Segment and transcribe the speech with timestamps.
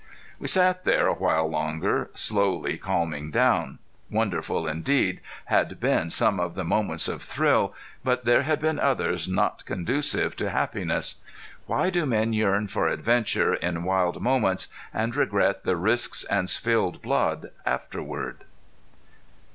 [0.39, 3.77] We sat there a while longer, slowly calming down.
[4.09, 9.27] Wonderful indeed had been some of the moments of thrill, but there had been others
[9.27, 11.21] not conducive to happiness.
[11.67, 17.03] Why do men yearn for adventure in wild moments and regret the risks and spilled
[17.03, 18.45] blood afterward?